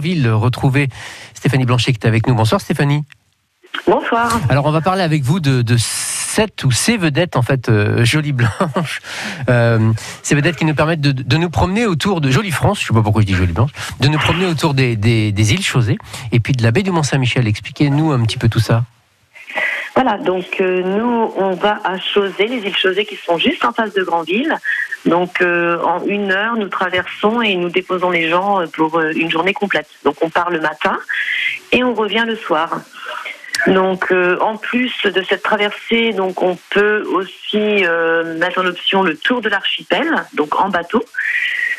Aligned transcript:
ville 0.00 0.28
retrouver 0.28 0.88
Stéphanie 1.34 1.66
Blanchet 1.66 1.92
qui 1.92 2.00
est 2.02 2.08
avec 2.08 2.26
nous. 2.26 2.34
Bonsoir 2.34 2.60
Stéphanie. 2.60 3.04
Bonsoir. 3.86 4.40
Alors 4.48 4.66
on 4.66 4.72
va 4.72 4.80
parler 4.80 5.02
avec 5.02 5.22
vous 5.22 5.38
de, 5.38 5.62
de 5.62 5.76
cette 5.78 6.64
ou 6.64 6.72
ces 6.72 6.96
vedettes 6.96 7.36
en 7.36 7.42
fait 7.42 7.68
euh, 7.68 8.04
jolies 8.04 8.32
blanches, 8.32 9.00
euh, 9.48 9.92
ces 10.24 10.34
vedettes 10.34 10.56
qui 10.56 10.64
nous 10.64 10.74
permettent 10.74 11.00
de, 11.00 11.12
de 11.12 11.36
nous 11.36 11.48
promener 11.48 11.86
autour 11.86 12.20
de 12.20 12.28
Jolie 12.28 12.50
France, 12.50 12.80
je 12.80 12.88
sais 12.88 12.92
pas 12.92 13.02
pourquoi 13.02 13.22
je 13.22 13.26
dis 13.26 13.34
Jolie 13.34 13.52
Blanche, 13.52 13.70
de 14.00 14.08
nous 14.08 14.18
promener 14.18 14.46
autour 14.46 14.74
des, 14.74 14.96
des, 14.96 15.30
des 15.30 15.52
îles 15.52 15.62
Chausées 15.62 15.98
et 16.32 16.40
puis 16.40 16.54
de 16.54 16.64
la 16.64 16.72
baie 16.72 16.82
du 16.82 16.90
Mont-Saint-Michel. 16.90 17.46
Expliquez-nous 17.46 18.10
un 18.10 18.24
petit 18.24 18.38
peu 18.38 18.48
tout 18.48 18.58
ça. 18.58 18.82
Voilà, 19.94 20.18
donc 20.18 20.60
euh, 20.60 20.82
nous, 20.82 21.32
on 21.36 21.52
va 21.52 21.78
à 21.84 21.98
Chausée, 22.00 22.48
les 22.48 22.66
îles 22.66 22.76
Chausées 22.76 23.04
qui 23.04 23.14
sont 23.14 23.38
juste 23.38 23.64
en 23.64 23.72
face 23.72 23.94
de 23.94 24.02
Grandville. 24.02 24.56
Donc 25.06 25.40
euh, 25.40 25.78
en 25.82 26.04
une 26.06 26.32
heure, 26.32 26.56
nous 26.56 26.68
traversons 26.68 27.42
et 27.42 27.54
nous 27.56 27.68
déposons 27.68 28.10
les 28.10 28.28
gens 28.28 28.60
euh, 28.60 28.66
pour 28.66 28.98
euh, 28.98 29.12
une 29.14 29.30
journée 29.30 29.52
complète. 29.52 29.88
Donc 30.04 30.16
on 30.22 30.30
part 30.30 30.50
le 30.50 30.60
matin 30.60 30.98
et 31.72 31.84
on 31.84 31.94
revient 31.94 32.24
le 32.26 32.36
soir. 32.36 32.80
Donc 33.66 34.10
euh, 34.10 34.38
en 34.40 34.56
plus 34.56 34.92
de 35.04 35.22
cette 35.22 35.42
traversée, 35.42 36.12
donc 36.12 36.42
on 36.42 36.56
peut 36.70 37.04
aussi 37.12 37.84
euh, 37.84 38.36
mettre 38.38 38.60
en 38.60 38.66
option 38.66 39.02
le 39.02 39.16
tour 39.16 39.40
de 39.40 39.48
l'archipel, 39.48 40.24
donc 40.34 40.58
en 40.58 40.68
bateau. 40.68 41.04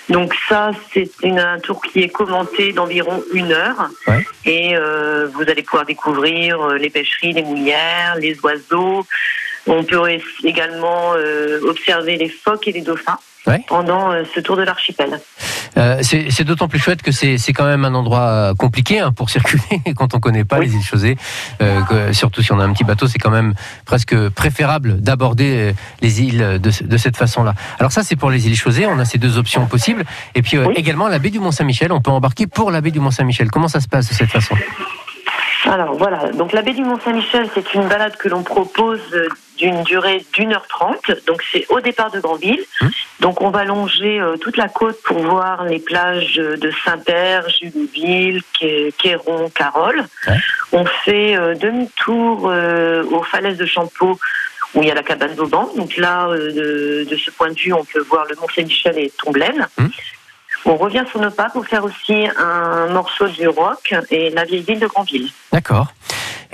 Donc 0.10 0.36
ça, 0.48 0.72
c'est 0.94 1.10
un 1.24 1.60
tour 1.60 1.82
qui 1.82 2.04
est 2.04 2.10
commenté 2.10 2.74
d'environ 2.74 3.24
une 3.34 3.52
heure. 3.52 3.90
Ouais. 4.08 4.26
Et 4.46 4.78
euh, 4.78 5.28
vous 5.34 5.42
allez 5.42 5.64
pouvoir 5.64 5.86
découvrir 5.86 6.62
euh, 6.62 6.78
les 6.78 6.92
pêcheries, 6.92 7.34
les 7.34 7.42
mouillères, 7.42 8.16
les 8.20 8.40
oiseaux. 8.42 9.06
On 9.68 9.84
peut 9.84 10.00
également 10.44 11.14
euh, 11.16 11.60
observer 11.68 12.18
les 12.18 12.30
phoques 12.30 12.68
et 12.68 12.72
les 12.72 12.82
dauphins 12.82 13.18
Ouais. 13.48 13.62
pendant 13.68 14.12
euh, 14.12 14.24
ce 14.34 14.40
tour 14.40 14.58
de 14.58 14.64
l'archipel. 14.64 15.20
Euh, 15.78 16.00
c'est 16.02 16.44
d'autant 16.44 16.68
plus 16.68 16.80
chouette 16.80 17.04
que 17.04 17.12
c'est 17.12 17.38
quand 17.54 17.66
même 17.66 17.86
un 17.86 17.94
endroit 17.94 18.54
compliqué 18.58 19.00
hein, 19.00 19.12
pour 19.12 19.30
circuler 19.30 19.62
quand 19.96 20.16
on 20.16 20.20
connaît 20.20 20.44
pas 20.46 20.58
Oui. 20.58 20.66
les 20.66 20.74
îles 20.74 20.82
Chausées. 20.84 21.16
Euh, 21.62 21.80
que- 21.84 22.12
surtout 22.14 22.42
si 22.42 22.52
on 22.54 22.60
a 22.60 22.64
un 22.64 22.74
petit 22.74 22.84
bateau, 22.84 23.06
c'est 23.06 23.20
quand 23.20 23.30
même 23.30 23.54
presque 23.86 24.16
préférable 24.30 25.00
d'aborder 25.00 25.76
les 26.02 26.22
îles 26.24 26.60
de, 26.60 26.72
ce- 26.72 26.84
de 26.86 26.98
cette 26.98 27.18
façon-là. 27.18 27.54
Alors 27.78 27.92
ça, 27.92 28.02
c'est 28.02 28.16
pour 28.16 28.32
les 28.32 28.48
îles 28.48 28.56
Chausées. 28.56 28.88
On 28.88 28.98
a 28.98 29.06
ces 29.06 29.20
deux 29.20 29.38
options 29.38 29.68
possibles. 29.68 30.06
Et 30.34 30.42
puis 30.42 30.58
euh, 30.58 30.66
Oui. 30.66 30.74
également 30.78 31.08
la 31.08 31.20
baie 31.20 31.30
du 31.30 31.40
Mont-Saint-Michel. 31.40 31.92
On 31.92 32.02
peut 32.02 32.10
embarquer 32.10 32.48
pour 32.48 32.72
la 32.72 32.82
baie 32.82 32.90
du 32.90 33.00
Mont-Saint-Michel. 33.00 33.52
Comment 33.52 33.68
ça 33.68 33.80
se 33.80 33.88
passe 33.88 34.10
de 34.10 34.16
cette 34.16 34.32
façon? 34.32 34.56
Alors 35.68 35.94
voilà, 35.96 36.32
donc 36.32 36.52
la 36.52 36.64
baie 36.64 36.74
du 36.74 36.84
Mont-Saint-Michel, 36.84 37.48
c'est 37.54 37.74
une 37.76 37.88
balade 37.88 38.16
que 38.18 38.28
l'on 38.28 38.42
propose 38.44 39.02
d'une 39.58 39.84
durée 39.84 40.26
d'une 40.34 40.54
heure 40.54 40.68
trente. 40.68 41.12
Donc 41.28 41.44
c'est 41.52 41.66
au 41.70 41.80
départ 41.80 42.12
de 42.12 42.20
Grandville. 42.20 42.64
Hum. 42.82 42.92
Donc 43.20 43.42
on 43.42 43.50
va 43.50 43.64
longer 43.66 44.20
euh, 44.20 44.38
toute 44.38 44.58
la 44.58 44.68
côte 44.68 45.02
pour 45.04 45.18
voir 45.20 45.64
les 45.66 45.80
plages 45.80 46.36
de 46.36 46.72
Saint-Père, 46.84 47.50
Juliville, 47.50 48.42
Quai- 48.60 48.94
Quéron, 48.98 49.50
Carole. 49.50 50.04
Ouais. 50.28 50.38
On 50.72 50.86
fait 50.86 51.36
euh, 51.38 51.56
demi-tour 51.56 52.50
euh, 52.50 53.04
aux 53.06 53.24
falaises 53.24 53.58
de 53.58 53.66
Champeau 53.66 54.20
où 54.74 54.82
il 54.82 54.88
y 54.88 54.92
a 54.92 54.96
la 54.96 55.04
cabane 55.04 55.36
d'Auban. 55.36 55.72
Donc 55.78 55.96
là, 55.96 56.28
de, 56.30 57.08
de 57.10 57.18
ce 57.18 57.32
point 57.32 57.50
de 57.50 57.58
vue, 57.58 57.72
on 57.72 57.86
peut 57.86 58.02
voir 58.02 58.26
le 58.30 58.36
Mont-Saint-Michel 58.36 58.98
et 59.00 59.10
Tomblaine. 59.18 59.68
Hum. 59.78 59.90
On 60.68 60.78
revient 60.78 61.04
sur 61.10 61.22
nos 61.22 61.30
pas 61.30 61.50
pour 61.50 61.66
faire 61.68 61.84
aussi 61.86 62.26
un 62.38 62.88
morceau 62.88 63.28
du 63.28 63.48
rock 63.48 63.94
et 64.10 64.32
la 64.32 64.46
vieille 64.46 64.64
ville 64.64 64.80
de 64.80 64.88
Grandville. 64.88 65.30
D'accord. 65.52 65.88